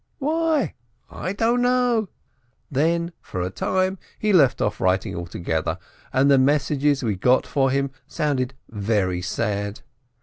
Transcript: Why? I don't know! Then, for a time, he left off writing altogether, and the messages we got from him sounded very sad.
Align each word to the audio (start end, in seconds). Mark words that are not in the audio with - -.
Why? 0.17 0.73
I 1.11 1.31
don't 1.33 1.61
know! 1.61 2.09
Then, 2.71 3.13
for 3.21 3.39
a 3.39 3.51
time, 3.51 3.99
he 4.17 4.33
left 4.33 4.59
off 4.59 4.81
writing 4.81 5.13
altogether, 5.15 5.77
and 6.11 6.27
the 6.31 6.39
messages 6.39 7.03
we 7.03 7.15
got 7.15 7.45
from 7.45 7.69
him 7.69 7.91
sounded 8.07 8.55
very 8.67 9.21
sad. 9.21 9.81